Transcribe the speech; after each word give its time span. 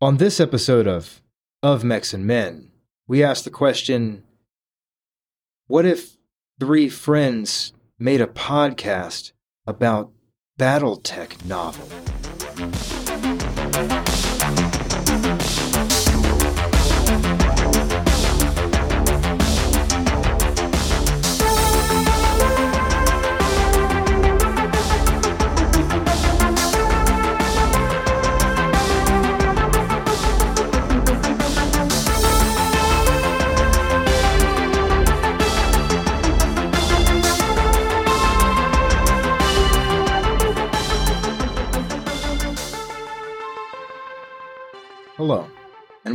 On 0.00 0.18
this 0.18 0.38
episode 0.38 0.86
of 0.86 1.20
Of 1.60 1.82
Mechs 1.82 2.14
and 2.14 2.24
Men, 2.24 2.70
we 3.08 3.24
asked 3.24 3.42
the 3.42 3.50
question 3.50 4.22
What 5.66 5.84
if 5.84 6.16
three 6.60 6.88
friends 6.88 7.72
made 7.98 8.20
a 8.20 8.28
podcast 8.28 9.32
about 9.66 10.12
Battletech 10.56 11.44
novel? 11.44 11.88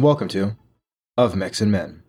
Welcome 0.04 0.28
to 0.30 0.58
Of 1.16 1.34
Mechs 1.34 1.62
and 1.62 1.72
Men. 1.72 2.04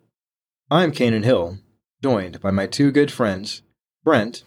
I'm 0.69 0.91
Canaan 0.91 1.23
Hill, 1.23 1.59
joined 2.03 2.41
by 2.41 2.51
my 2.51 2.67
two 2.67 2.91
good 2.91 3.09
friends, 3.09 3.61
Brent 4.03 4.43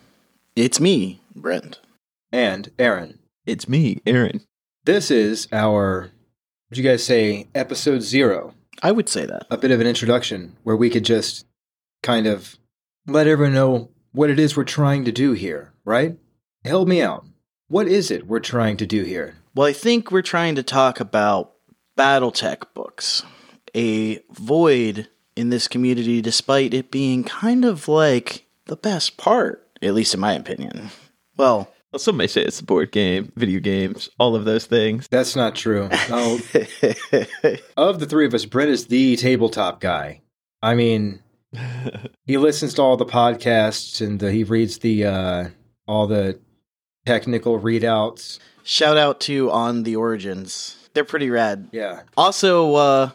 It's 0.54 0.78
me, 0.78 1.22
Brent. 1.34 1.80
and 2.30 2.70
Aaron. 2.78 3.20
It's 3.46 3.66
me, 3.66 4.02
Aaron. 4.04 4.42
This 4.84 5.10
is 5.10 5.48
our, 5.50 6.10
would 6.68 6.76
you 6.76 6.84
guys 6.84 7.02
say, 7.02 7.46
episode 7.54 8.02
zero, 8.02 8.52
I 8.82 8.92
would 8.92 9.08
say 9.08 9.24
that. 9.24 9.46
a 9.50 9.56
bit 9.56 9.70
of 9.70 9.80
an 9.80 9.86
introduction 9.86 10.54
where 10.62 10.76
we 10.76 10.90
could 10.90 11.06
just 11.06 11.46
kind 12.02 12.26
of 12.26 12.58
let 13.06 13.26
everyone 13.26 13.54
know 13.54 13.88
what 14.12 14.28
it 14.28 14.38
is 14.38 14.58
we're 14.58 14.64
trying 14.64 15.06
to 15.06 15.12
do 15.12 15.32
here, 15.32 15.72
right? 15.86 16.18
Help 16.66 16.86
me 16.86 17.00
out. 17.00 17.24
What 17.68 17.88
is 17.88 18.10
it 18.10 18.26
we're 18.26 18.40
trying 18.40 18.76
to 18.76 18.86
do 18.86 19.04
here? 19.04 19.36
Well, 19.54 19.66
I 19.66 19.72
think 19.72 20.10
we're 20.10 20.20
trying 20.20 20.54
to 20.56 20.62
talk 20.62 21.00
about 21.00 21.54
Battletech 21.96 22.74
books, 22.74 23.24
a 23.76 24.20
void 24.30 25.08
in 25.36 25.50
this 25.50 25.68
community, 25.68 26.20
despite 26.20 26.74
it 26.74 26.90
being 26.90 27.24
kind 27.24 27.64
of 27.64 27.88
like 27.88 28.46
the 28.66 28.76
best 28.76 29.16
part, 29.16 29.66
at 29.82 29.94
least 29.94 30.14
in 30.14 30.20
my 30.20 30.32
opinion. 30.34 30.90
Well, 31.36 31.72
Well, 31.92 32.00
some 32.00 32.16
may 32.16 32.26
say 32.26 32.42
it's 32.42 32.58
the 32.58 32.64
board 32.66 32.90
game, 32.92 33.32
video 33.36 33.60
games, 33.60 34.08
all 34.18 34.34
of 34.34 34.44
those 34.44 34.66
things. 34.66 35.06
That's 35.08 35.34
not 35.36 35.54
true. 35.54 35.88
Of 37.76 38.00
the 38.00 38.06
three 38.08 38.26
of 38.26 38.34
us, 38.34 38.44
Brent 38.44 38.70
is 38.70 38.86
the 38.86 39.16
tabletop 39.16 39.80
guy. 39.80 40.20
I 40.62 40.74
mean, 40.74 41.22
he 42.26 42.36
listens 42.36 42.74
to 42.74 42.82
all 42.82 42.96
the 42.96 43.06
podcasts 43.06 44.04
and 44.04 44.18
the, 44.20 44.32
he 44.32 44.44
reads 44.44 44.78
the 44.78 45.04
uh, 45.04 45.48
all 45.86 46.06
the 46.06 46.38
technical 47.06 47.58
readouts. 47.60 48.38
shout 48.64 48.98
out 48.98 49.20
to 49.20 49.50
On 49.50 49.84
the 49.84 49.96
Origins. 49.96 50.74
They're 50.94 51.04
pretty 51.04 51.30
rad. 51.30 51.68
Yeah, 51.72 52.02
Also, 52.16 52.74
uh, 52.74 53.10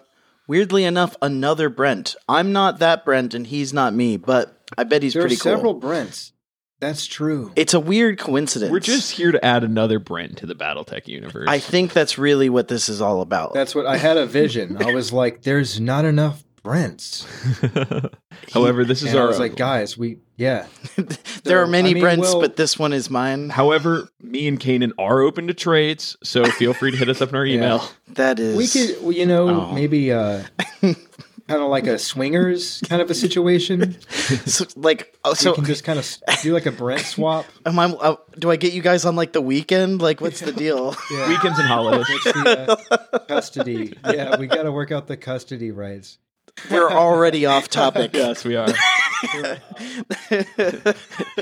weirdly 0.48 0.84
enough, 0.84 1.16
another 1.22 1.70
Brent. 1.70 2.16
I'm 2.28 2.52
not 2.52 2.80
that 2.80 3.06
Brent, 3.06 3.34
and 3.34 3.48
he's 3.48 3.74
not 3.74 3.94
me, 3.94 4.18
but 4.18 4.58
I 4.78 4.84
bet 4.84 5.04
he's 5.04 5.14
there 5.14 5.22
are 5.22 5.26
pretty 5.26 5.36
several 5.36 5.74
cool. 5.74 5.82
Brents. 5.82 6.32
That's 6.80 7.06
true. 7.06 7.54
It's 7.56 7.74
a 7.74 7.80
weird 7.80 8.20
coincidence. 8.20 8.70
We're 8.70 8.82
just 8.82 9.12
here 9.12 9.32
to 9.32 9.44
add 9.46 9.64
another 9.64 10.00
Brent 10.00 10.40
to 10.40 10.46
the 10.46 10.54
BattleTech 10.56 11.08
universe. 11.08 11.48
I 11.48 11.60
think 11.60 11.94
that's 11.94 12.18
really 12.18 12.50
what 12.50 12.68
this 12.68 12.90
is 12.90 13.02
all 13.02 13.22
about. 13.22 13.54
That's 13.54 13.74
what 13.74 13.86
I 13.86 13.96
had 13.96 14.18
a 14.18 14.26
vision. 14.26 14.76
I 14.84 14.94
was 14.94 15.14
like, 15.14 15.44
"There's 15.44 15.80
not 15.80 16.04
enough 16.04 16.44
Brents." 16.64 17.28
However, 18.54 18.84
this 18.86 19.02
is 19.04 19.10
And 19.10 19.20
I 19.20 19.22
our. 19.24 19.28
was 19.28 19.40
like, 19.40 19.56
"Guys, 19.56 19.98
we 19.98 20.18
yeah." 20.38 20.66
there 21.44 21.62
are 21.62 21.68
many 21.68 21.92
I 21.92 21.94
mean, 21.94 22.04
Brents, 22.04 22.22
well- 22.32 22.42
but 22.42 22.56
this 22.56 22.80
one 22.80 22.94
is 22.94 23.10
mine. 23.10 23.50
However, 23.50 24.10
me 24.22 24.48
and 24.48 24.60
Canaan 24.60 24.94
are 24.98 25.22
open 25.22 25.48
to 25.48 25.54
trades, 25.54 26.18
so 26.24 26.46
feel 26.46 26.74
free 26.74 26.92
to 26.92 26.98
hit 26.98 27.10
us 27.10 27.22
up 27.22 27.30
in 27.30 27.36
our 27.36 27.46
Yeah. 27.46 27.56
email. 27.58 27.84
That 28.10 28.40
is. 28.40 28.56
We 28.58 28.68
could, 28.68 29.16
you 29.16 29.26
know, 29.26 29.50
Oh. 29.50 29.72
maybe 29.74 30.12
uh, 30.12 30.44
kind 30.82 31.62
of 31.62 31.70
like 31.70 31.88
a 31.88 31.98
swingers 32.00 32.82
kind 32.88 33.02
of 33.02 33.10
a 33.10 33.14
situation. 33.16 34.00
so, 34.10 34.66
like, 34.76 35.18
oh, 35.26 35.34
So 35.34 35.44
so 35.44 35.50
we 35.52 35.56
can 35.58 35.66
just 35.66 35.84
kind 35.84 36.00
of 36.00 36.08
do 36.42 36.54
like 36.54 36.66
a 36.66 36.72
Brent 36.72 37.02
swap. 37.02 37.46
am 37.66 37.78
I? 37.80 37.86
Uh, 37.86 38.16
do 38.40 38.50
I 38.52 38.56
get 38.56 38.74
you 38.74 38.82
guys 38.82 39.04
on 39.06 39.16
like 39.16 39.34
the 39.34 39.42
weekend? 39.42 40.02
Like, 40.02 40.22
what's 40.22 40.40
the 40.40 40.52
deal? 40.54 40.96
Yeah. 41.12 41.30
Weekends 41.30 41.60
and 41.60 41.68
holidays. 41.68 42.08
The 42.24 42.78
uh, 42.92 43.20
custody? 43.28 43.98
Yeah, 44.06 44.38
we 44.40 44.48
got 44.48 44.64
to 44.64 44.72
work 44.72 44.92
out 44.92 45.08
the 45.08 45.18
custody 45.18 45.72
rights. 45.72 46.18
We're 46.70 46.92
already 46.92 47.46
off 47.46 47.70
topic. 47.70 48.12
yes, 48.14 48.46
we 48.46 48.56
are. 48.56 48.66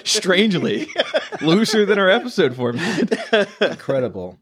Strangely, 0.04 0.88
looser 1.42 1.86
than 1.86 2.00
our 2.00 2.10
episode 2.10 2.56
format. 2.56 3.52
Incredible. 3.62 4.40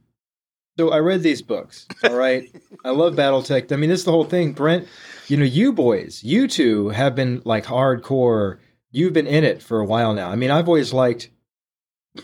So 0.77 0.91
I 0.91 0.99
read 0.99 1.23
these 1.23 1.41
books. 1.41 1.87
All 2.03 2.15
right, 2.15 2.49
I 2.85 2.91
love 2.91 3.15
BattleTech. 3.15 3.71
I 3.71 3.75
mean, 3.75 3.89
this 3.89 3.99
is 3.99 4.05
the 4.05 4.11
whole 4.11 4.23
thing, 4.23 4.53
Brent. 4.53 4.87
You 5.27 5.37
know, 5.37 5.43
you 5.43 5.73
boys, 5.73 6.23
you 6.23 6.47
two 6.47 6.89
have 6.89 7.15
been 7.15 7.41
like 7.45 7.65
hardcore. 7.65 8.59
You've 8.91 9.13
been 9.13 9.27
in 9.27 9.43
it 9.43 9.61
for 9.61 9.79
a 9.79 9.85
while 9.85 10.13
now. 10.13 10.29
I 10.29 10.35
mean, 10.35 10.51
I've 10.51 10.67
always 10.67 10.93
liked. 10.93 11.29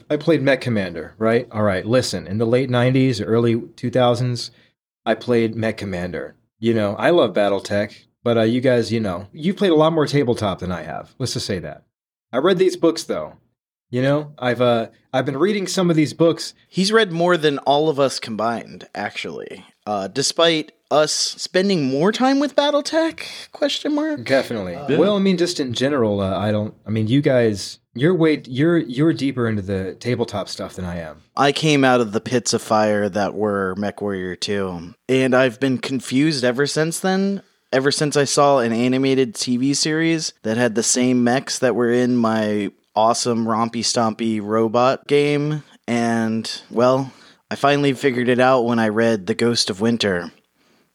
I 0.09 0.17
played 0.17 0.41
Mech 0.41 0.61
Commander, 0.61 1.13
right? 1.17 1.47
All 1.51 1.63
right, 1.63 1.85
listen. 1.85 2.27
In 2.27 2.37
the 2.37 2.45
late 2.45 2.69
'90s, 2.69 3.21
early 3.23 3.55
2000s, 3.55 4.51
I 5.05 5.15
played 5.15 5.55
Mech 5.55 5.77
Commander. 5.77 6.35
You 6.57 6.73
know, 6.73 6.95
I 6.95 7.09
love 7.09 7.33
BattleTech, 7.33 8.05
but 8.25 8.39
uh, 8.39 8.41
you 8.41 8.59
guys, 8.59 8.91
you 8.91 8.99
know, 8.99 9.27
you've 9.31 9.55
played 9.55 9.71
a 9.71 9.75
lot 9.75 9.93
more 9.93 10.07
tabletop 10.07 10.57
than 10.57 10.71
I 10.71 10.81
have. 10.81 11.13
Let's 11.19 11.33
just 11.33 11.45
say 11.45 11.59
that. 11.59 11.83
I 12.33 12.37
read 12.39 12.57
these 12.57 12.75
books 12.75 13.03
though. 13.03 13.33
You 13.91 14.01
know, 14.01 14.33
I've 14.39 14.61
uh, 14.61 14.87
I've 15.13 15.27
been 15.27 15.37
reading 15.37 15.67
some 15.67 15.91
of 15.91 15.95
these 15.95 16.13
books 16.13 16.55
He's 16.67 16.91
read 16.91 17.11
more 17.11 17.37
than 17.37 17.59
all 17.59 17.87
of 17.87 17.99
us 17.99 18.19
combined, 18.19 18.89
actually. 18.95 19.63
Uh, 19.85 20.07
despite 20.07 20.71
us 20.89 21.13
spending 21.13 21.85
more 21.85 22.11
time 22.11 22.39
with 22.39 22.55
BattleTech? 22.55 23.51
Question 23.51 23.93
mark. 23.93 24.25
Definitely. 24.25 24.73
Yeah. 24.73 24.97
Well, 24.97 25.15
I 25.15 25.19
mean, 25.19 25.37
just 25.37 25.59
in 25.59 25.73
general, 25.73 26.19
uh, 26.19 26.35
I 26.35 26.51
don't. 26.51 26.73
I 26.87 26.89
mean, 26.89 27.07
you 27.07 27.21
guys, 27.21 27.77
you're 27.93 28.15
way 28.15 28.41
you're 28.47 28.79
you're 28.79 29.13
deeper 29.13 29.47
into 29.47 29.61
the 29.61 29.93
tabletop 29.99 30.49
stuff 30.49 30.73
than 30.73 30.85
I 30.85 30.97
am. 30.97 31.21
I 31.37 31.51
came 31.51 31.83
out 31.83 32.01
of 32.01 32.11
the 32.11 32.21
pits 32.21 32.53
of 32.53 32.63
fire 32.63 33.07
that 33.07 33.35
were 33.35 33.75
MechWarrior 33.77 34.39
2, 34.39 34.95
and 35.09 35.35
I've 35.35 35.59
been 35.59 35.77
confused 35.77 36.43
ever 36.43 36.65
since 36.65 36.99
then. 36.99 37.43
Ever 37.71 37.91
since 37.91 38.15
I 38.15 38.23
saw 38.23 38.59
an 38.59 38.71
animated 38.71 39.33
TV 39.33 39.75
series 39.75 40.33
that 40.43 40.55
had 40.57 40.75
the 40.75 40.83
same 40.83 41.23
mechs 41.23 41.59
that 41.59 41.75
were 41.75 41.91
in 41.91 42.15
my 42.15 42.71
awesome 42.95 43.45
rompy 43.45 43.81
stompy 43.81 44.41
robot 44.41 45.05
game, 45.07 45.63
and 45.87 46.61
well, 46.71 47.11
I 47.51 47.55
finally 47.55 47.91
figured 47.93 48.29
it 48.29 48.39
out 48.39 48.61
when 48.65 48.79
I 48.79 48.87
read 48.87 49.27
The 49.27 49.35
Ghost 49.35 49.69
of 49.69 49.81
Winter, 49.81 50.31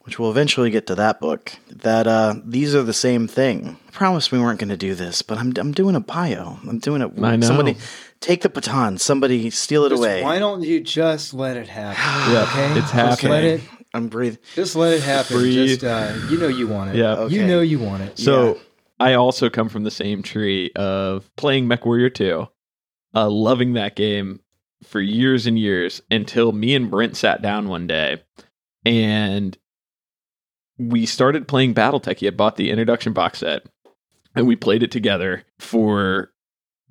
which 0.01 0.19
we'll 0.19 0.31
eventually 0.31 0.71
get 0.71 0.87
to 0.87 0.95
that 0.95 1.21
book. 1.21 1.53
That 1.69 2.07
uh, 2.07 2.37
these 2.47 2.75
are 2.75 2.83
the 2.83 2.95
same 2.95 3.29
thing. 3.29 3.77
I 3.89 3.91
promised 3.91 4.33
we 4.33 4.39
weren't 4.39 4.61
going 4.61 4.71
to 4.71 4.77
do 4.79 4.95
this, 4.95 5.21
but 5.21 5.37
I'm 5.37 5.53
I'm 5.59 5.73
doing 5.73 5.97
a 5.97 6.01
bio. 6.01 6.61
I'm 6.67 6.79
doing 6.79 7.03
it. 7.03 7.11
I 7.23 7.37
know. 7.37 7.47
Somebody 7.47 7.77
take 8.21 8.41
the 8.41 8.49
baton. 8.49 8.97
Somebody 8.97 9.51
steal 9.51 9.85
it 9.85 9.91
Just 9.91 10.01
away. 10.01 10.23
why 10.23 10.39
don't 10.39 10.63
you 10.63 10.81
just 10.81 11.35
let 11.35 11.59
it 11.59 11.69
happen? 11.69 12.01
Yeah, 12.33 12.43
okay, 12.45 12.79
it's 12.81 12.91
Just 12.93 12.95
let 13.25 13.43
happening. 13.45 13.45
it. 13.57 13.61
I'm 13.93 14.09
breathing. 14.09 14.39
Just 14.55 14.77
let 14.77 14.93
it 14.95 15.03
happen. 15.03 15.37
Breathe. 15.37 15.81
Just 15.81 15.85
uh, 15.85 16.15
you 16.29 16.39
know 16.39 16.49
you 16.49 16.69
want 16.69 16.91
it. 16.91 16.97
Yeah. 16.97 17.15
Okay. 17.15 17.35
You 17.35 17.47
know 17.47 17.61
you 17.61 17.79
want 17.79 18.03
it. 18.03 18.19
So 18.19 18.55
Yeah. 18.55 18.61
I 19.01 19.15
also 19.15 19.49
come 19.51 19.69
from 19.69 19.85
the 19.85 19.91
same 19.91 20.23
tree 20.23 20.71
of 20.77 21.31
playing 21.37 21.67
MechWarrior 21.67 22.13
2, 22.15 22.47
uh, 23.15 23.31
loving 23.31 23.73
that 23.73 23.97
game 23.97 24.41
for 24.85 25.01
years 25.01 25.47
and 25.47 25.59
years 25.59 26.03
until 26.11 26.53
me 26.53 26.75
and 26.75 26.91
Brent 26.91 27.17
sat 27.17 27.43
down 27.43 27.69
one 27.69 27.87
day 27.87 28.23
and 28.85 29.57
we 30.79 31.07
started 31.07 31.49
playing 31.49 31.75
Battletech. 31.75 32.19
He 32.19 32.27
had 32.27 32.37
bought 32.37 32.57
the 32.57 32.71
introduction 32.71 33.13
box 33.13 33.39
set 33.41 33.63
and 34.35 34.47
we 34.47 34.57
played 34.57 34.83
it 34.83 34.91
together 34.91 35.45
for. 35.59 36.33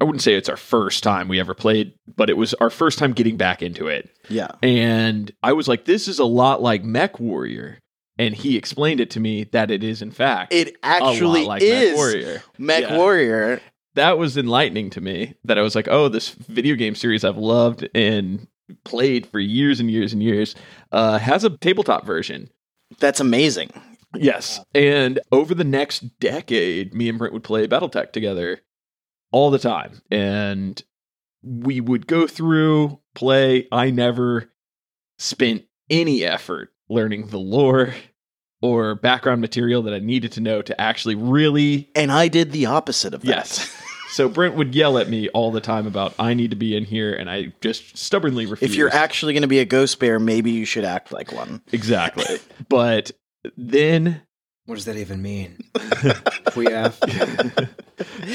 I 0.01 0.05
wouldn't 0.05 0.21
say 0.21 0.35
it's 0.35 0.49
our 0.49 0.57
first 0.57 1.03
time 1.03 1.27
we 1.27 1.39
ever 1.39 1.53
played, 1.53 1.93
but 2.15 2.29
it 2.29 2.37
was 2.37 2.53
our 2.55 2.69
first 2.69 2.99
time 2.99 3.13
getting 3.13 3.37
back 3.37 3.61
into 3.61 3.87
it. 3.87 4.09
Yeah. 4.29 4.51
And 4.63 5.31
I 5.43 5.53
was 5.53 5.67
like, 5.67 5.85
this 5.85 6.07
is 6.07 6.19
a 6.19 6.25
lot 6.25 6.61
like 6.61 6.83
Mech 6.83 7.19
Warrior. 7.19 7.79
And 8.17 8.35
he 8.35 8.57
explained 8.57 8.99
it 8.99 9.09
to 9.11 9.19
me 9.19 9.45
that 9.45 9.71
it 9.71 9.83
is, 9.83 10.01
in 10.01 10.11
fact, 10.11 10.53
It 10.53 10.75
a 10.83 10.99
lot 11.01 11.13
actually 11.13 11.45
like 11.45 11.61
is 11.61 11.89
Mech 11.91 11.95
Warrior. 11.97 12.43
Mech 12.57 12.81
Yeah. 12.83 12.97
Warrior. 12.97 13.61
That 13.95 14.17
was 14.17 14.37
enlightening 14.37 14.89
to 14.91 15.01
me 15.01 15.35
that 15.43 15.57
I 15.57 15.61
was 15.61 15.75
like, 15.75 15.87
oh, 15.89 16.07
this 16.09 16.29
video 16.29 16.75
game 16.75 16.95
series 16.95 17.23
I've 17.25 17.37
loved 17.37 17.87
and 17.93 18.47
played 18.85 19.25
for 19.25 19.39
years 19.39 19.79
and 19.79 19.89
years 19.89 20.13
and 20.13 20.21
years 20.21 20.55
uh, 20.91 21.17
has 21.17 21.43
a 21.43 21.49
tabletop 21.49 22.05
version. 22.05 22.49
That's 22.99 23.19
amazing. 23.19 23.71
Yes. 24.15 24.59
And 24.73 25.19
over 25.31 25.53
the 25.53 25.63
next 25.63 26.19
decade, 26.19 26.93
me 26.93 27.09
and 27.09 27.17
Brent 27.17 27.33
would 27.33 27.43
play 27.43 27.67
Battletech 27.67 28.11
together 28.11 28.61
all 29.31 29.51
the 29.51 29.59
time. 29.59 30.01
And 30.11 30.81
we 31.43 31.79
would 31.81 32.07
go 32.07 32.27
through, 32.27 32.99
play. 33.15 33.67
I 33.71 33.89
never 33.91 34.51
spent 35.17 35.65
any 35.89 36.23
effort 36.23 36.69
learning 36.89 37.27
the 37.27 37.37
lore 37.39 37.93
or 38.61 38.95
background 38.95 39.41
material 39.41 39.81
that 39.83 39.93
I 39.93 39.99
needed 39.99 40.33
to 40.33 40.41
know 40.41 40.61
to 40.61 40.79
actually 40.79 41.15
really 41.15 41.89
And 41.95 42.11
I 42.11 42.27
did 42.27 42.51
the 42.51 42.65
opposite 42.65 43.13
of 43.13 43.21
that. 43.21 43.27
yes. 43.27 43.75
So 44.11 44.27
Brent 44.27 44.55
would 44.55 44.73
yell 44.73 44.97
at 44.97 45.07
me 45.07 45.29
all 45.29 45.51
the 45.51 45.61
time 45.61 45.85
about 45.85 46.15
I 46.17 46.33
need 46.33 46.49
to 46.49 46.55
be 46.55 46.75
in 46.75 46.83
here, 46.83 47.13
and 47.13 47.29
I 47.29 47.53
just 47.61 47.95
stubbornly 47.95 48.47
refused. 48.47 48.73
if 48.73 48.75
you're 48.75 48.91
actually 48.91 49.33
going 49.33 49.43
to 49.43 49.47
be 49.47 49.59
a 49.59 49.65
ghost 49.65 49.99
bear, 49.99 50.19
maybe 50.19 50.49
you 50.49 50.65
should 50.65 50.83
act 50.83 51.11
like 51.11 51.31
one. 51.31 51.61
exactly, 51.71 52.39
but 52.69 53.11
then 53.55 54.23
What 54.69 54.75
does 54.75 54.85
that 54.85 54.97
even 54.97 55.23
mean? 55.23 55.57
we 56.55 56.65
have. 56.65 56.99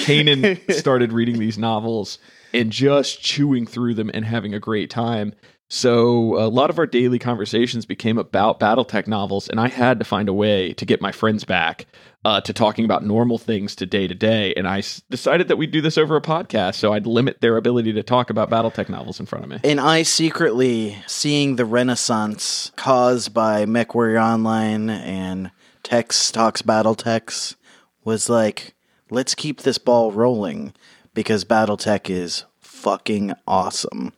Canaan 0.01 0.59
started 0.69 1.13
reading 1.13 1.39
these 1.39 1.57
novels 1.57 2.19
and 2.53 2.73
just 2.73 3.23
chewing 3.23 3.69
through 3.69 3.95
them 3.95 4.11
and 4.13 4.25
having 4.25 4.53
a 4.53 4.59
great 4.59 4.91
time. 4.91 5.35
So 5.71 6.37
a 6.37 6.51
lot 6.51 6.71
of 6.71 6.79
our 6.81 6.89
daily 6.89 7.21
conversations 7.21 7.87
became 7.87 8.19
about 8.19 8.59
BattleTech 8.59 9.07
novels, 9.07 9.49
and 9.49 9.61
I 9.61 9.69
had 9.69 10.01
to 10.01 10.05
find 10.05 10.29
a 10.29 10.33
way 10.33 10.73
to 10.73 10.85
get 10.85 11.01
my 11.01 11.13
friends 11.13 11.45
back 11.45 11.87
uh, 12.25 12.41
to 12.41 12.53
talking 12.53 12.85
about 12.85 13.05
normal 13.05 13.39
things 13.39 13.77
to 13.77 13.87
day 13.87 14.09
to 14.09 14.15
day. 14.15 14.55
And 14.57 14.67
I 14.67 14.79
s- 14.79 15.03
decided 15.09 15.47
that 15.47 15.57
we'd 15.57 15.71
do 15.71 15.81
this 15.81 15.97
over 15.97 16.17
a 16.17 16.21
podcast, 16.21 16.75
so 16.75 16.93
I'd 16.93 17.07
limit 17.07 17.43
their 17.43 17.57
ability 17.57 17.93
to 17.93 18.03
talk 18.03 18.29
about 18.29 18.51
BattleTech 18.51 18.89
novels 18.89 19.21
in 19.21 19.27
front 19.27 19.45
of 19.45 19.51
me. 19.53 19.61
And 19.63 19.79
I 19.79 20.03
secretly, 20.03 20.99
seeing 21.07 21.55
the 21.55 21.65
renaissance 21.65 22.73
caused 22.75 23.33
by 23.33 23.67
MechWarrior 23.67 24.21
Online 24.21 24.91
and 24.91 25.53
Tex 25.95 26.33
Talks 26.33 26.61
Battletechs, 26.61 27.55
was 28.03 28.29
like, 28.29 28.75
let's 29.11 29.33
keep 29.33 29.61
this 29.61 29.79
ball 29.79 30.11
rolling 30.11 30.73
because 31.15 31.45
Battletech 31.45 32.11
is 32.11 32.47
fucking 32.59 33.33
awesome. 33.47 34.13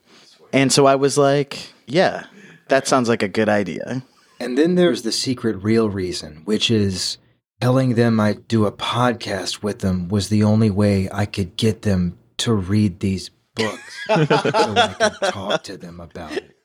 And 0.54 0.72
so 0.72 0.86
I 0.86 0.94
was 0.94 1.18
like, 1.18 1.74
yeah, 1.86 2.28
that 2.68 2.88
sounds 2.88 3.10
like 3.10 3.22
a 3.22 3.28
good 3.28 3.50
idea. 3.50 4.02
And 4.40 4.56
then 4.56 4.76
there's 4.76 5.02
the 5.02 5.12
secret 5.12 5.62
real 5.62 5.90
reason, 5.90 6.40
which 6.46 6.70
is 6.70 7.18
telling 7.60 7.94
them 7.94 8.18
I'd 8.20 8.48
do 8.48 8.64
a 8.64 8.72
podcast 8.72 9.62
with 9.62 9.80
them 9.80 10.08
was 10.08 10.30
the 10.30 10.44
only 10.44 10.70
way 10.70 11.10
I 11.12 11.26
could 11.26 11.58
get 11.58 11.82
them 11.82 12.16
to 12.38 12.54
read 12.54 13.00
these 13.00 13.28
books 13.56 14.06
so 14.06 14.14
I 14.14 14.94
could 14.98 15.28
talk 15.32 15.62
to 15.64 15.76
them 15.76 16.00
about 16.00 16.32
it. 16.32 16.56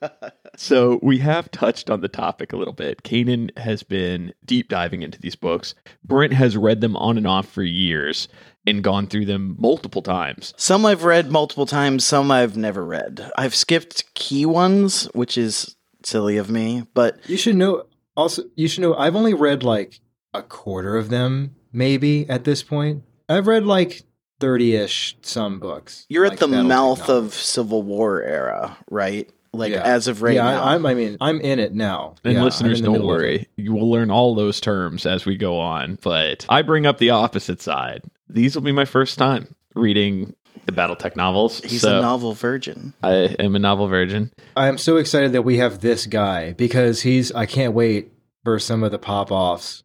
So 0.58 1.00
we 1.02 1.18
have 1.20 1.50
touched 1.52 1.90
on 1.90 2.02
the 2.02 2.08
topic 2.08 2.54
a 2.54 2.58
little 2.58 2.74
bit. 2.74 3.04
Canaan 3.04 3.52
has 3.58 3.84
been 3.84 4.34
deep 4.46 4.70
diving 4.70 5.02
into 5.02 5.20
these 5.20 5.36
books. 5.36 5.74
Brent 6.04 6.34
has 6.34 6.56
read 6.58 6.82
them 6.82 6.96
on 6.98 7.18
and 7.18 7.26
off 7.26 7.48
for 7.48 7.64
years 7.64 8.28
and 8.68 8.84
gone 8.84 9.08
through 9.08 9.26
them 9.26 9.56
multiple 9.58 10.02
times. 10.02 10.54
Some 10.58 10.86
I've 10.86 11.04
read 11.04 11.32
multiple 11.32 11.66
times, 11.66 12.06
some 12.06 12.30
I've 12.30 12.56
never 12.58 12.86
read. 12.86 13.32
I've 13.38 13.56
skipped 13.56 14.14
key 14.14 14.46
ones, 14.46 15.06
which 15.14 15.38
is 15.38 15.76
silly 16.04 16.38
of 16.38 16.50
me, 16.50 16.84
but 16.94 17.18
You 17.28 17.38
should 17.38 17.56
know 17.56 17.86
also 18.16 18.44
you 18.56 18.68
should 18.68 18.82
know 18.82 18.96
I've 18.96 19.16
only 19.16 19.34
read 19.34 19.64
like 19.64 20.00
a 20.34 20.44
quarter 20.44 20.98
of 20.98 21.10
them 21.10 21.56
maybe 21.74 22.30
at 22.30 22.44
this 22.44 22.64
point. 22.64 23.04
I've 23.30 23.48
read 23.48 23.66
like 23.66 24.04
30ish 24.42 25.16
some 25.22 25.60
books. 25.60 26.06
You're 26.10 26.26
like 26.26 26.34
at 26.34 26.40
the 26.40 26.48
mouth 26.64 27.10
of 27.10 27.34
Civil 27.34 27.84
War 27.84 28.22
era, 28.22 28.78
right? 28.90 29.30
Like 29.54 29.74
Yeah. 29.74 29.84
as 29.84 30.08
of 30.08 30.22
right 30.22 30.36
yeah, 30.36 30.44
now. 30.44 30.64
I, 30.64 30.76
I'm 30.76 30.86
I 30.86 30.94
mean, 30.94 31.18
I'm 31.22 31.40
in 31.42 31.60
it 31.60 31.74
now. 31.74 32.16
And 32.24 32.34
Yeah, 32.34 32.44
listeners, 32.44 32.82
don't 32.82 32.94
middle 32.94 33.12
of 33.12 33.20
it. 33.20 33.22
worry. 33.22 33.48
You 33.58 33.74
will 33.74 33.90
learn 33.90 34.10
all 34.10 34.34
those 34.34 34.60
terms 34.62 35.06
as 35.06 35.26
we 35.26 35.36
go 35.36 35.60
on. 35.60 35.98
But 36.02 36.46
I 36.50 36.62
bring 36.62 36.86
up 36.86 36.98
the 36.98 37.10
opposite 37.12 37.62
side. 37.62 38.04
These 38.30 38.56
will 38.56 38.62
be 38.64 38.72
my 38.72 38.86
first 38.86 39.18
time 39.18 39.54
reading 39.76 40.34
the 40.66 40.72
Battletech 40.72 41.16
novels. 41.16 41.60
He's 41.62 41.82
so 41.82 41.98
a 42.00 42.02
novel 42.02 42.34
virgin. 42.34 42.94
I 43.04 43.36
am 43.40 43.56
a 43.56 43.60
novel 43.60 43.88
virgin. 43.88 44.32
I 44.56 44.68
am 44.68 44.78
so 44.78 44.98
excited 44.98 45.34
that 45.34 45.42
we 45.42 45.58
have 45.58 45.82
this 45.82 46.06
guy 46.06 46.54
because 46.54 47.02
he's. 47.02 47.32
I 47.34 47.46
can't 47.46 47.74
wait 47.74 48.12
for 48.44 48.58
some 48.58 48.84
of 48.84 48.92
the 48.92 49.00
pop 49.00 49.32
offs. 49.32 49.84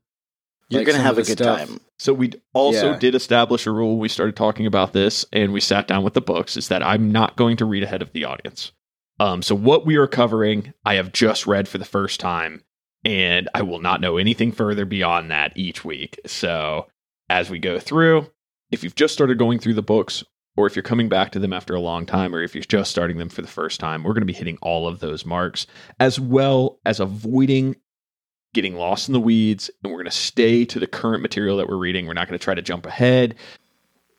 You're 0.69 0.81
Like 0.81 0.87
gonna 0.89 1.03
have 1.03 1.19
a 1.19 1.23
good 1.23 1.39
stuff. 1.39 1.69
time. 1.69 1.81
So 1.99 2.13
we 2.13 2.33
also 2.53 2.93
Yeah. 2.93 2.99
did 2.99 3.15
establish 3.15 3.67
a 3.67 3.71
rule. 3.71 3.99
We 3.99 4.09
started 4.09 4.37
talking 4.37 4.67
about 4.67 4.93
this, 4.93 5.25
and 5.33 5.53
we 5.53 5.61
sat 5.61 5.87
down 5.87 6.03
with 6.03 6.15
the 6.15 6.21
books. 6.21 6.57
Is 6.57 6.69
that 6.69 6.83
I'm 6.83 7.13
not 7.13 7.37
going 7.37 7.57
to 7.59 7.65
read 7.65 7.83
ahead 7.83 8.03
of 8.03 8.13
the 8.13 8.25
audience. 8.25 8.73
Um, 9.19 9.43
so 9.43 9.55
what 9.55 9.87
we 9.87 9.97
are 9.97 10.07
covering, 10.07 10.75
I 10.85 10.95
have 10.95 11.13
just 11.13 11.47
read 11.47 11.69
for 11.69 11.79
the 11.79 11.85
first 11.87 12.21
time, 12.21 12.63
and 13.05 13.49
I 13.55 13.63
will 13.63 13.81
not 13.81 14.01
know 14.01 14.19
anything 14.19 14.53
further 14.53 14.85
beyond 14.85 15.31
that 15.31 15.53
each 15.57 15.85
week. 15.85 16.19
So 16.27 16.87
as 17.31 17.49
we 17.49 17.59
go 17.59 17.79
through, 17.79 18.31
if 18.71 18.83
you've 18.85 18.95
just 18.95 19.15
started 19.15 19.39
going 19.39 19.59
through 19.59 19.75
the 19.75 19.83
books, 19.83 20.23
or 20.57 20.67
if 20.67 20.75
you're 20.77 20.83
coming 20.83 21.09
back 21.09 21.31
to 21.33 21.39
them 21.39 21.53
after 21.53 21.75
a 21.75 21.81
long 21.81 22.05
time, 22.07 22.35
or 22.35 22.43
if 22.43 22.55
you're 22.55 22.65
just 22.65 22.91
starting 22.91 23.17
them 23.19 23.29
for 23.29 23.41
the 23.43 23.49
first 23.49 23.79
time, 23.81 24.03
we're 24.03 24.13
going 24.13 24.21
to 24.23 24.27
be 24.27 24.33
hitting 24.33 24.59
all 24.61 24.87
of 24.89 25.01
those 25.01 25.25
marks, 25.25 25.67
as 26.01 26.19
well 26.21 26.79
as 26.85 26.99
avoiding 27.01 27.77
getting 28.55 28.75
lost 28.77 29.09
in 29.09 29.13
the 29.13 29.21
weeds 29.21 29.71
and 29.83 29.93
we're 29.93 29.99
going 29.99 30.11
to 30.11 30.17
stay 30.17 30.65
to 30.65 30.81
the 30.81 30.87
current 30.87 31.23
material 31.23 31.57
that 31.59 31.69
we're 31.69 31.77
reading. 31.77 32.07
We're 32.07 32.15
not 32.15 32.29
going 32.29 32.39
to 32.39 32.43
try 32.43 32.55
to 32.55 32.63
jump 32.63 32.87
ahead. 32.87 33.35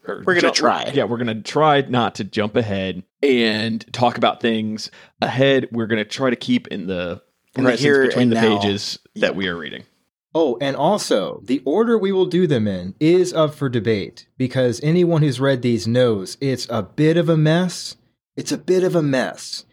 We're 0.07 0.39
gonna 0.39 0.51
try. 0.51 0.89
Yeah, 0.93 1.03
we're 1.03 1.17
going 1.17 1.27
to 1.35 1.41
try 1.41 1.81
not 1.81 2.15
to 2.15 2.23
jump 2.23 2.55
ahead 2.55 3.03
and 3.21 3.85
talk 3.93 4.17
about 4.17 4.39
things 4.39 4.89
ahead. 5.21 5.67
We're 5.71 5.87
going 5.87 5.97
to 5.97 6.09
try 6.09 6.29
to 6.29 6.35
keep 6.37 6.67
in 6.67 6.87
the 6.87 7.21
In 7.55 7.65
the 7.65 7.75
here 7.75 8.07
between 8.07 8.29
the 8.29 8.35
now. 8.35 8.57
pages 8.57 8.99
that 9.15 9.35
we 9.35 9.47
are 9.47 9.57
reading. 9.57 9.83
Oh, 10.33 10.57
and 10.61 10.75
also, 10.75 11.41
the 11.43 11.61
order 11.65 11.97
we 11.97 12.11
will 12.11 12.25
do 12.27 12.47
them 12.47 12.67
in 12.67 12.93
is 12.99 13.33
up 13.33 13.55
for 13.55 13.69
debate 13.69 14.27
because 14.37 14.79
anyone 14.83 15.23
who's 15.23 15.39
read 15.39 15.61
these 15.61 15.87
knows 15.87 16.37
it's 16.39 16.67
a 16.69 16.83
bit 16.83 17.17
of 17.17 17.27
a 17.27 17.35
mess. 17.35 17.95
It's 18.35 18.51
a 18.51 18.57
bit 18.57 18.83
of 18.83 18.95
a 18.95 19.01
mess. 19.01 19.65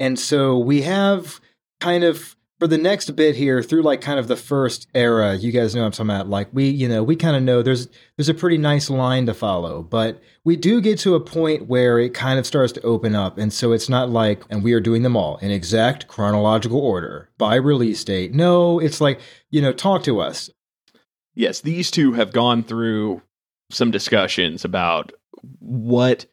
And 0.00 0.18
so 0.18 0.58
we 0.58 0.82
have 0.82 1.40
kind 1.80 2.02
of 2.02 2.34
for 2.58 2.66
the 2.66 2.78
next 2.78 3.10
bit 3.16 3.36
here 3.36 3.62
through 3.62 3.82
like 3.82 4.00
kind 4.00 4.18
of 4.18 4.28
the 4.28 4.36
first 4.36 4.88
era, 4.94 5.34
you 5.34 5.52
guys 5.52 5.74
know 5.74 5.84
I'm 5.84 5.92
talking 5.92 6.10
about. 6.10 6.28
Like 6.28 6.48
we, 6.52 6.68
you 6.68 6.88
know, 6.88 7.02
we 7.02 7.16
kind 7.16 7.36
of 7.36 7.42
know 7.42 7.62
there's 7.62 7.88
there's 8.16 8.28
a 8.28 8.34
pretty 8.34 8.56
nice 8.56 8.88
line 8.88 9.26
to 9.26 9.34
follow, 9.34 9.82
but 9.82 10.22
we 10.44 10.56
do 10.56 10.80
get 10.80 10.98
to 11.00 11.14
a 11.14 11.20
point 11.20 11.66
where 11.66 11.98
it 11.98 12.14
kind 12.14 12.38
of 12.38 12.46
starts 12.46 12.72
to 12.72 12.80
open 12.82 13.14
up. 13.14 13.36
And 13.36 13.52
so 13.52 13.72
it's 13.72 13.88
not 13.88 14.10
like, 14.10 14.42
and 14.48 14.64
we 14.64 14.72
are 14.72 14.80
doing 14.80 15.02
them 15.02 15.16
all 15.16 15.36
in 15.38 15.50
exact 15.50 16.08
chronological 16.08 16.80
order 16.80 17.28
by 17.36 17.56
release 17.56 18.02
date. 18.04 18.32
No, 18.32 18.78
it's 18.78 19.00
like, 19.00 19.20
you 19.50 19.60
know, 19.60 19.72
talk 19.72 20.02
to 20.04 20.20
us. 20.20 20.48
Yes, 21.34 21.60
these 21.60 21.90
two 21.90 22.12
have 22.14 22.32
gone 22.32 22.62
through 22.62 23.20
some 23.70 23.90
discussions 23.90 24.64
about 24.64 25.12
what 25.58 26.26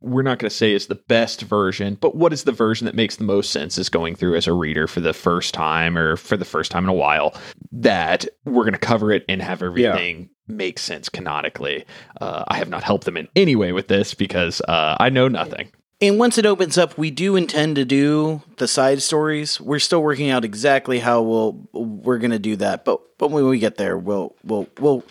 we're 0.00 0.22
not 0.22 0.38
going 0.38 0.48
to 0.48 0.54
say 0.54 0.72
is 0.72 0.86
the 0.86 0.94
best 0.94 1.42
version, 1.42 1.96
but 2.00 2.14
what 2.14 2.32
is 2.32 2.44
the 2.44 2.52
version 2.52 2.84
that 2.84 2.94
makes 2.94 3.16
the 3.16 3.24
most 3.24 3.50
sense 3.50 3.78
is 3.78 3.88
going 3.88 4.14
through 4.14 4.36
as 4.36 4.46
a 4.46 4.52
reader 4.52 4.86
for 4.86 5.00
the 5.00 5.12
first 5.12 5.54
time 5.54 5.98
or 5.98 6.16
for 6.16 6.36
the 6.36 6.44
first 6.44 6.70
time 6.70 6.84
in 6.84 6.88
a 6.88 6.94
while. 6.94 7.34
That 7.72 8.26
we're 8.44 8.62
going 8.62 8.72
to 8.72 8.78
cover 8.78 9.12
it 9.12 9.24
and 9.28 9.42
have 9.42 9.62
everything 9.62 10.30
make 10.48 10.78
sense 10.78 11.08
canonically. 11.08 11.84
Uh, 12.20 12.44
I 12.48 12.56
have 12.56 12.68
not 12.68 12.82
helped 12.82 13.04
them 13.04 13.16
in 13.16 13.28
any 13.36 13.54
way 13.54 13.72
with 13.72 13.88
this 13.88 14.14
because 14.14 14.60
uh, 14.62 14.96
I 14.98 15.10
know 15.10 15.28
nothing. 15.28 15.70
And 16.00 16.18
once 16.18 16.38
it 16.38 16.46
opens 16.46 16.78
up, 16.78 16.96
we 16.96 17.10
do 17.10 17.34
intend 17.34 17.76
to 17.76 17.84
do 17.84 18.42
the 18.58 18.68
side 18.68 19.02
stories. 19.02 19.60
We're 19.60 19.80
still 19.80 20.02
working 20.02 20.30
out 20.30 20.44
exactly 20.44 21.00
how 21.00 21.22
we'll 21.22 21.68
we're 21.72 22.18
gonna 22.18 22.38
do 22.38 22.54
that, 22.56 22.84
but 22.84 23.00
but 23.18 23.32
when 23.32 23.46
we 23.48 23.58
get 23.58 23.76
there, 23.76 23.98
we'll 23.98 24.36
we'll 24.44 24.68
we'll. 24.78 25.04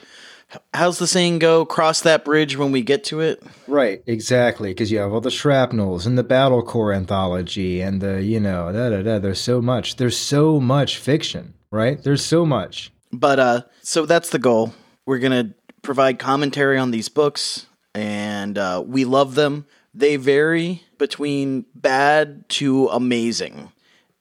How's 0.73 0.99
the 0.99 1.07
saying 1.07 1.39
go? 1.39 1.65
Cross 1.65 2.01
that 2.01 2.25
bridge 2.25 2.57
when 2.57 2.71
we 2.71 2.81
get 2.81 3.03
to 3.05 3.19
it. 3.21 3.41
Right, 3.67 4.01
exactly, 4.05 4.69
because 4.71 4.91
you 4.91 4.99
have 4.99 5.13
all 5.13 5.21
the 5.21 5.31
shrapnels 5.31 6.05
and 6.05 6.17
the 6.17 6.23
BattleCorps 6.23 6.95
anthology 6.95 7.81
and 7.81 8.01
the, 8.01 8.23
you 8.23 8.39
know, 8.39 8.71
da 8.71 8.89
da 8.89 9.01
da. 9.01 9.19
There's 9.19 9.41
so 9.41 9.61
much. 9.61 9.95
There's 9.97 10.17
so 10.17 10.59
much 10.59 10.97
fiction, 10.97 11.53
right? 11.71 12.01
There's 12.01 12.23
so 12.23 12.45
much. 12.45 12.91
But 13.11 13.39
uh, 13.39 13.61
so 13.81 14.05
that's 14.05 14.29
the 14.29 14.39
goal. 14.39 14.73
We're 15.05 15.19
gonna 15.19 15.53
provide 15.81 16.19
commentary 16.19 16.77
on 16.77 16.91
these 16.91 17.09
books, 17.09 17.65
and 17.95 18.57
uh, 18.57 18.83
we 18.85 19.05
love 19.05 19.35
them. 19.35 19.65
They 19.93 20.17
vary 20.17 20.83
between 20.97 21.65
bad 21.73 22.47
to 22.49 22.87
amazing, 22.89 23.71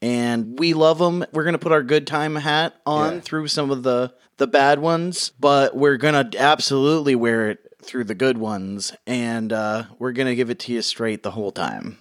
and 0.02 0.58
we 0.58 0.74
love 0.74 0.98
them. 0.98 1.24
We're 1.32 1.44
gonna 1.44 1.58
put 1.58 1.72
our 1.72 1.82
good 1.82 2.06
time 2.06 2.36
hat 2.36 2.74
on 2.86 3.14
Yeah. 3.14 3.20
through 3.20 3.48
some 3.48 3.70
of 3.70 3.82
the 3.82 4.12
the 4.38 4.46
bad 4.46 4.78
ones, 4.80 5.32
but 5.40 5.74
we're 5.76 5.96
gonna 5.96 6.28
absolutely 6.38 7.14
wear 7.14 7.48
it 7.50 7.58
through 7.82 8.04
the 8.04 8.14
good 8.14 8.36
ones, 8.36 8.92
and 9.06 9.52
uh, 9.52 9.84
we're 9.98 10.12
gonna 10.12 10.34
give 10.34 10.50
it 10.50 10.58
to 10.60 10.72
you 10.72 10.82
straight 10.82 11.22
the 11.22 11.30
whole 11.30 11.52
time. 11.52 11.98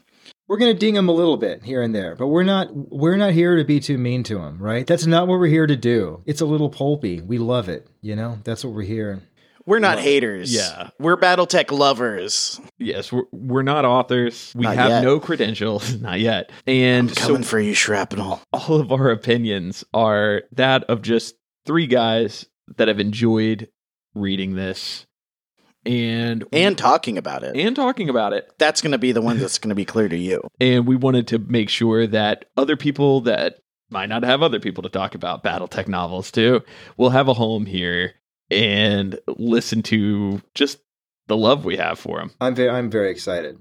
We're 0.48 0.58
gonna 0.58 0.74
ding 0.74 0.94
them 0.96 1.10
a 1.10 1.14
little 1.14 1.38
bit 1.38 1.64
here 1.64 1.82
and 1.82 1.96
there, 1.96 2.16
but 2.16 2.28
we're 2.28 2.44
not. 2.44 2.68
We're 2.74 3.16
not 3.16 3.34
here 3.34 3.56
to 3.56 3.64
be 3.64 3.80
too 3.80 3.98
mean 3.98 4.22
to 4.24 4.36
them, 4.36 4.58
right? 4.60 4.86
That's 4.86 5.08
not 5.08 5.28
what 5.28 5.40
we're 5.40 5.48
here 5.48 5.66
to 5.66 5.76
do. 5.76 6.22
It's 6.26 6.42
a 6.42 6.46
little 6.46 6.70
pulpy. 6.70 7.22
We 7.22 7.38
love 7.40 7.68
it. 7.70 7.88
You 8.02 8.16
know, 8.16 8.40
that's 8.44 8.64
what 8.64 8.74
we're 8.76 8.84
here. 8.84 9.22
We're 9.66 9.80
not 9.80 10.00
haters. 10.00 10.54
yeah. 10.54 10.90
we're 11.00 11.18
BattleTech 11.18 11.72
lovers. 11.78 12.60
Yes, 12.78 13.12
we're, 13.12 13.24
we're 13.32 13.64
not 13.64 13.84
authors. 13.86 14.54
We 14.56 14.64
Not 14.64 14.76
have 14.76 14.90
yet. 14.90 15.04
no 15.04 15.20
credentials, 15.20 15.96
not 16.02 16.20
yet. 16.20 16.52
And 16.68 17.10
so 17.18 17.28
Coming 17.28 17.44
for 17.44 17.60
you, 17.60 17.74
shrapnel. 17.74 18.42
all 18.54 18.80
of 18.80 18.92
our 18.92 19.10
opinions 19.10 19.84
are 19.94 20.44
that 20.52 20.84
of 20.86 21.02
just 21.02 21.36
three 21.66 21.88
guys 21.88 22.46
that 22.78 22.88
have 22.88 23.00
enjoyed 23.00 23.70
reading 24.14 24.56
this 24.56 25.06
and 25.86 26.44
And 26.52 26.78
talking 26.78 27.18
about 27.18 27.44
it. 27.44 27.56
and 27.56 27.76
talking 27.76 28.10
about 28.10 28.34
it. 28.34 28.50
that's 28.58 28.82
going 28.82 28.92
to 28.94 28.98
be 28.98 29.12
the 29.12 29.22
one 29.22 29.38
that's 29.40 29.58
going 29.60 29.70
to 29.70 29.76
be 29.76 29.86
clear 29.86 30.10
to 30.10 30.18
you. 30.18 30.42
And 30.60 30.88
we 30.88 30.96
wanted 30.96 31.28
to 31.30 31.40
make 31.40 31.70
sure 31.70 32.08
that 32.08 32.46
other 32.58 32.76
people 32.78 33.22
that 33.22 33.56
might 33.92 34.10
not 34.10 34.24
have 34.24 34.42
other 34.42 34.60
people 34.60 34.82
to 34.84 34.90
talk 34.90 35.14
about 35.16 35.44
Battletech 35.44 35.88
novels 35.88 36.32
too, 36.32 36.62
will 36.98 37.12
have 37.12 37.28
a 37.28 37.34
home 37.36 37.66
here 37.68 38.14
and 38.52 39.20
listen 39.28 39.82
to 39.84 40.42
just 40.54 40.80
the 41.28 41.38
love 41.38 41.66
we 41.66 41.78
have 41.78 42.00
for 42.00 42.20
them. 42.20 42.32
I'm 42.40 42.56
very, 42.56 42.70
I'm 42.70 42.90
very 42.90 43.12
excited. 43.12 43.58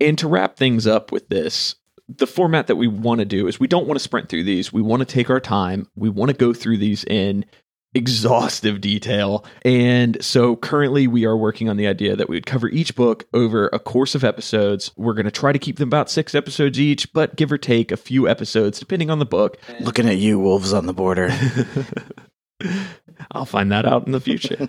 And 0.00 0.18
to 0.18 0.28
wrap 0.28 0.56
things 0.56 0.86
up 0.86 1.12
with 1.12 1.28
this, 1.28 1.76
the 2.08 2.26
format 2.26 2.66
that 2.66 2.76
we 2.76 2.88
want 2.88 3.20
to 3.20 3.24
do 3.24 3.46
is 3.46 3.60
we 3.60 3.68
don't 3.68 3.86
want 3.86 3.98
to 3.98 4.02
sprint 4.02 4.28
through 4.28 4.44
these. 4.44 4.72
We 4.72 4.82
want 4.82 5.00
to 5.00 5.06
take 5.06 5.30
our 5.30 5.40
time. 5.40 5.86
We 5.94 6.08
want 6.08 6.30
to 6.30 6.36
go 6.36 6.52
through 6.52 6.78
these 6.78 7.04
in 7.04 7.44
exhaustive 7.92 8.80
detail. 8.80 9.44
And 9.64 10.22
so 10.24 10.56
currently 10.56 11.06
we 11.08 11.24
are 11.24 11.36
working 11.36 11.68
on 11.68 11.76
the 11.76 11.88
idea 11.88 12.14
that 12.14 12.28
we 12.28 12.36
would 12.36 12.46
cover 12.46 12.68
each 12.68 12.94
book 12.94 13.24
over 13.34 13.68
a 13.72 13.78
course 13.78 14.14
of 14.14 14.22
episodes. 14.22 14.92
We're 14.96 15.14
going 15.14 15.24
to 15.24 15.32
try 15.32 15.52
to 15.52 15.58
keep 15.58 15.76
them 15.78 15.88
about 15.88 16.10
6 16.10 16.34
episodes 16.34 16.78
each, 16.78 17.12
but 17.12 17.36
give 17.36 17.50
or 17.50 17.58
take 17.58 17.90
a 17.90 17.96
few 17.96 18.28
episodes 18.28 18.78
depending 18.78 19.10
on 19.10 19.18
the 19.18 19.26
book. 19.26 19.58
Looking 19.80 20.08
at 20.08 20.18
you, 20.18 20.38
wolves 20.38 20.72
on 20.72 20.86
the 20.86 20.94
border. 20.94 21.30
I'll 23.32 23.44
find 23.44 23.70
that 23.72 23.86
out 23.86 24.06
in 24.06 24.12
the 24.12 24.20
future. 24.20 24.68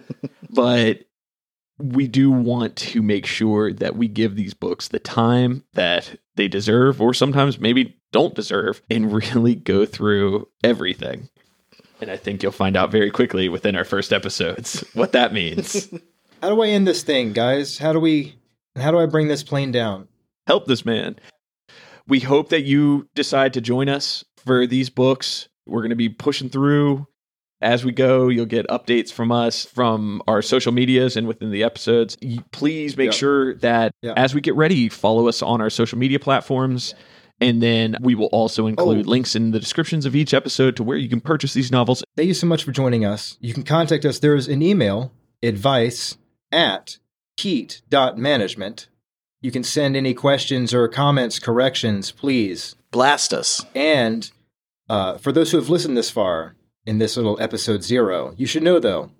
but 0.49 1.05
we 1.77 2.07
do 2.07 2.31
want 2.31 2.75
to 2.75 3.01
make 3.01 3.25
sure 3.25 3.73
that 3.73 3.95
we 3.95 4.07
give 4.07 4.35
these 4.35 4.53
books 4.53 4.87
the 4.87 4.99
time 4.99 5.63
that 5.73 6.15
they 6.35 6.47
deserve, 6.47 7.01
or 7.01 7.13
sometimes 7.13 7.59
maybe 7.59 7.97
don't 8.11 8.35
deserve, 8.35 8.81
and 8.89 9.11
really 9.13 9.55
go 9.55 9.85
through 9.85 10.47
everything. 10.63 11.29
And 11.99 12.09
I 12.09 12.17
think 12.17 12.41
you'll 12.41 12.51
find 12.51 12.75
out 12.75 12.91
very 12.91 13.11
quickly 13.11 13.47
within 13.47 13.75
our 13.75 13.83
first 13.83 14.11
episodes 14.11 14.83
what 14.93 15.11
that 15.11 15.33
means. 15.33 15.87
How 16.41 16.49
do 16.49 16.61
I 16.61 16.69
end 16.69 16.87
this 16.87 17.03
thing, 17.03 17.33
guys? 17.33 17.77
How 17.77 17.93
do 17.93 17.99
we? 17.99 18.35
How 18.75 18.89
do 18.89 18.99
I 18.99 19.05
bring 19.05 19.27
this 19.27 19.43
plane 19.43 19.71
down? 19.71 20.07
Help 20.47 20.65
this 20.65 20.85
man. 20.85 21.17
We 22.07 22.19
hope 22.19 22.49
that 22.49 22.63
you 22.63 23.07
decide 23.13 23.53
to 23.53 23.61
join 23.61 23.89
us 23.89 24.25
for 24.37 24.65
these 24.65 24.89
books. 24.89 25.47
We're 25.67 25.81
going 25.81 25.91
to 25.91 25.95
be 25.95 26.09
pushing 26.09 26.49
through 26.49 27.05
as 27.61 27.85
we 27.85 27.91
go. 27.91 28.27
You'll 28.29 28.45
get 28.45 28.67
updates 28.67 29.11
from 29.11 29.31
us 29.31 29.65
from 29.65 30.21
our 30.27 30.41
social 30.41 30.71
medias 30.71 31.15
and 31.17 31.27
within 31.27 31.51
the 31.51 31.63
episodes. 31.63 32.17
Please 32.51 32.97
make 32.97 33.07
Yeah. 33.07 33.11
sure 33.11 33.55
that 33.55 33.93
Yeah. 34.01 34.13
as 34.17 34.33
we 34.33 34.41
get 34.41 34.55
ready, 34.55 34.89
follow 34.89 35.27
us 35.27 35.41
on 35.41 35.61
our 35.61 35.69
social 35.69 35.97
media 35.97 36.19
platforms. 36.19 36.93
And 37.39 37.61
then 37.61 37.97
we 38.01 38.13
will 38.13 38.27
also 38.27 38.67
include 38.67 39.07
Oh. 39.07 39.09
links 39.09 39.35
in 39.35 39.49
the 39.51 39.59
descriptions 39.59 40.05
of 40.05 40.15
each 40.15 40.31
episode 40.33 40.75
to 40.75 40.83
where 40.83 40.97
you 40.97 41.09
can 41.09 41.21
purchase 41.21 41.53
these 41.53 41.71
novels. 41.71 42.03
Thank 42.15 42.27
you 42.27 42.33
so 42.35 42.45
much 42.45 42.63
for 42.63 42.71
joining 42.71 43.03
us. 43.03 43.37
You 43.41 43.53
can 43.53 43.63
contact 43.63 44.05
us. 44.05 44.19
There's 44.19 44.47
an 44.47 44.61
email, 44.61 45.11
advice 45.41 46.17
at 46.51 46.97
heat.management. 47.37 48.87
You 49.41 49.51
can 49.51 49.63
send 49.63 49.95
any 49.95 50.13
questions 50.13 50.73
or 50.73 50.87
comments, 50.87 51.39
corrections, 51.39 52.11
please. 52.11 52.75
Blast 52.91 53.33
us. 53.33 53.65
And 53.73 54.29
uh, 54.89 55.17
for 55.17 55.31
those 55.31 55.51
who 55.51 55.57
have 55.57 55.69
listened 55.69 55.97
this 55.97 56.11
far 56.11 56.55
in 56.85 56.97
this 56.97 57.17
little 57.17 57.39
episode 57.41 57.83
zero, 57.83 58.33
you 58.37 58.45
should 58.45 58.63
know 58.63 58.79
though, 58.79 59.11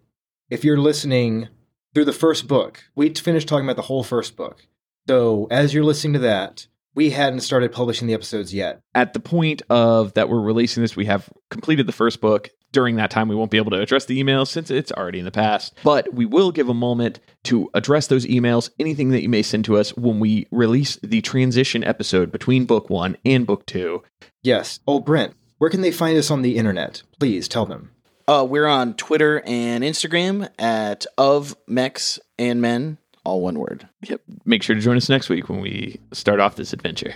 if 0.50 0.63
you're 0.63 0.77
listening 0.77 1.48
through 1.94 2.06
the 2.06 2.13
first 2.13 2.48
book, 2.48 2.84
we 2.96 3.10
finished 3.10 3.48
talking 3.48 3.65
about 3.65 3.75
the 3.75 3.84
whole 3.84 4.03
first 4.03 4.36
book. 4.36 4.68
So 5.08 5.48
as 5.51 5.74
you're 5.74 5.84
listening 5.84 6.13
to 6.13 6.20
that, 6.20 6.68
we 6.94 7.12
hadn't 7.12 7.39
started 7.41 7.72
publishing 7.72 8.08
the 8.08 8.13
episodes 8.13 8.53
yet. 8.53 8.82
At 8.94 9.13
the 9.13 9.20
point 9.20 9.62
of 9.70 10.13
that 10.13 10.30
we're 10.30 10.41
releasing 10.41 10.84
this, 10.84 10.96
we 10.96 11.06
have 11.06 11.30
completed 11.50 11.88
the 11.88 11.94
first 11.94 12.20
book. 12.20 12.50
During 12.74 12.96
that 12.98 13.12
time, 13.12 13.27
we 13.27 13.36
won't 13.36 13.51
be 13.51 13.58
able 13.58 13.72
to 13.72 13.82
address 13.82 14.06
the 14.06 14.22
emails 14.22 14.48
since 14.48 14.72
it's 14.72 14.94
already 14.94 15.20
in 15.20 15.25
the 15.25 15.32
past. 15.32 15.74
But 15.84 16.13
we 16.13 16.25
will 16.25 16.51
give 16.51 16.70
a 16.70 16.74
moment 16.74 17.20
to 17.44 17.70
address 17.74 18.08
those 18.08 18.25
emails, 18.25 18.70
anything 18.80 19.10
that 19.10 19.22
you 19.22 19.27
may 19.27 19.41
send 19.41 19.65
to 19.65 19.77
us 19.77 19.96
when 19.98 20.20
we 20.20 20.48
release 20.51 20.98
the 21.03 21.22
transition 21.22 21.84
episode 21.84 22.32
between 22.32 22.65
book 22.65 22.89
one 22.89 23.18
and 23.25 23.46
book 23.46 23.65
two. 23.65 24.03
Yes. 24.41 24.80
Oh, 24.88 25.01
Brent, 25.01 25.34
where 25.62 25.70
can 25.70 25.82
they 25.82 25.91
find 25.91 26.18
us 26.18 26.32
on 26.32 26.41
the 26.41 26.58
internet? 26.58 27.03
Please 27.20 27.48
tell 27.48 27.68
them. 27.68 27.91
Uh, 28.27 28.44
we're 28.50 28.65
on 28.65 28.96
Twitter 28.96 29.44
and 29.46 29.84
Instagram 29.84 30.50
at 30.58 31.06
of 31.20 31.56
mechs 31.68 32.20
and 32.39 32.60
men, 32.60 32.98
all 33.24 33.41
one 33.41 33.60
word. 33.60 33.88
Yep. 34.01 34.22
Make 34.44 34.63
sure 34.63 34.75
to 34.75 34.82
join 34.82 34.98
us 34.98 35.08
next 35.08 35.30
week 35.30 35.50
when 35.50 35.62
we 35.62 36.00
start 36.13 36.39
off 36.39 36.56
this 36.56 36.74
adventure. 36.74 37.13